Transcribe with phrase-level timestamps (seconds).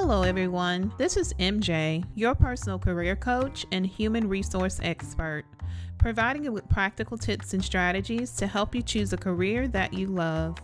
[0.00, 0.92] Hello, everyone.
[0.96, 5.44] This is MJ, your personal career coach and human resource expert,
[5.98, 10.06] providing you with practical tips and strategies to help you choose a career that you
[10.06, 10.56] love.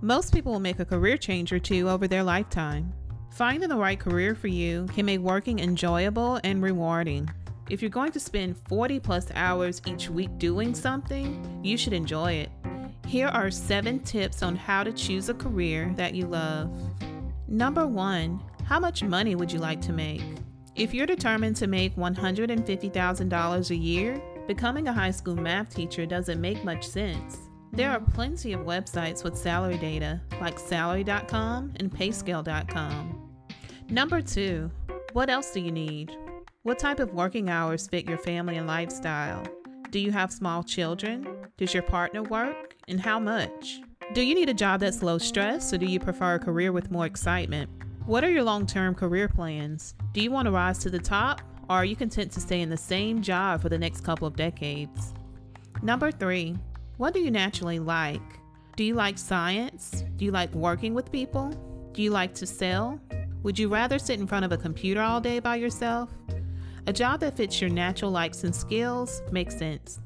[0.00, 2.92] Most people will make a career change or two over their lifetime.
[3.30, 7.30] Finding the right career for you can make working enjoyable and rewarding.
[7.70, 12.32] If you're going to spend 40 plus hours each week doing something, you should enjoy
[12.32, 12.50] it.
[13.06, 16.72] Here are seven tips on how to choose a career that you love.
[17.46, 20.22] Number one, how much money would you like to make?
[20.74, 26.40] If you're determined to make $150,000 a year, becoming a high school math teacher doesn't
[26.40, 27.38] make much sense.
[27.72, 33.30] There are plenty of websites with salary data, like salary.com and payscale.com.
[33.90, 34.70] Number two,
[35.12, 36.16] what else do you need?
[36.62, 39.44] What type of working hours fit your family and lifestyle?
[39.90, 41.26] Do you have small children?
[41.56, 42.74] Does your partner work?
[42.88, 43.80] And how much?
[44.12, 46.90] Do you need a job that's low stress or do you prefer a career with
[46.90, 47.70] more excitement?
[48.06, 49.94] What are your long term career plans?
[50.12, 52.68] Do you want to rise to the top or are you content to stay in
[52.68, 55.14] the same job for the next couple of decades?
[55.82, 56.54] Number three,
[56.98, 58.20] what do you naturally like?
[58.76, 60.04] Do you like science?
[60.16, 61.48] Do you like working with people?
[61.92, 63.00] Do you like to sell?
[63.42, 66.10] Would you rather sit in front of a computer all day by yourself?
[66.86, 69.98] A job that fits your natural likes and skills makes sense.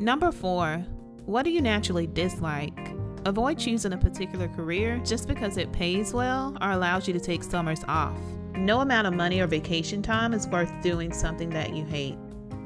[0.00, 0.84] Number four,
[1.26, 2.97] what do you naturally dislike?
[3.28, 7.42] Avoid choosing a particular career just because it pays well or allows you to take
[7.42, 8.16] summers off.
[8.56, 12.16] No amount of money or vacation time is worth doing something that you hate.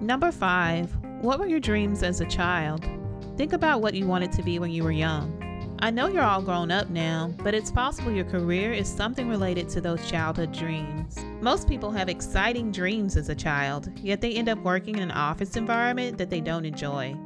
[0.01, 2.89] Number five, what were your dreams as a child?
[3.37, 5.37] Think about what you wanted to be when you were young.
[5.81, 9.69] I know you're all grown up now, but it's possible your career is something related
[9.71, 11.19] to those childhood dreams.
[11.41, 15.11] Most people have exciting dreams as a child, yet they end up working in an
[15.11, 17.17] office environment that they don't enjoy.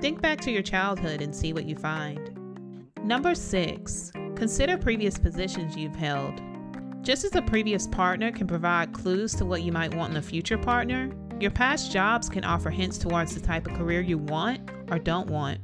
[0.00, 2.37] Think back to your childhood and see what you find.
[3.04, 6.40] Number six, consider previous positions you've held.
[7.02, 10.22] Just as a previous partner can provide clues to what you might want in a
[10.22, 14.70] future partner, your past jobs can offer hints towards the type of career you want
[14.90, 15.60] or don't want.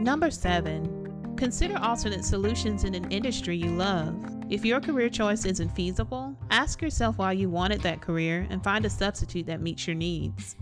[0.00, 4.16] Number seven, consider alternate solutions in an industry you love.
[4.48, 8.84] If your career choice isn't feasible, ask yourself why you wanted that career and find
[8.84, 10.56] a substitute that meets your needs.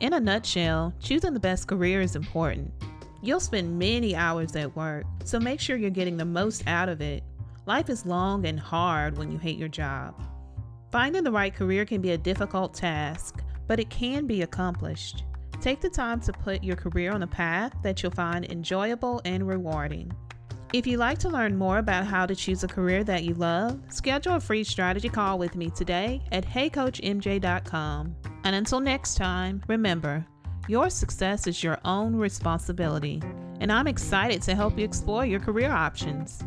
[0.00, 2.72] In a nutshell, choosing the best career is important.
[3.24, 7.00] You'll spend many hours at work, so make sure you're getting the most out of
[7.00, 7.22] it.
[7.66, 10.20] Life is long and hard when you hate your job.
[10.90, 15.22] Finding the right career can be a difficult task, but it can be accomplished.
[15.60, 19.46] Take the time to put your career on a path that you'll find enjoyable and
[19.46, 20.10] rewarding.
[20.72, 23.80] If you'd like to learn more about how to choose a career that you love,
[23.90, 28.16] schedule a free strategy call with me today at heycoachmj.com.
[28.42, 30.26] And until next time, remember,
[30.68, 33.20] your success is your own responsibility,
[33.60, 36.44] and I'm excited to help you explore your career options.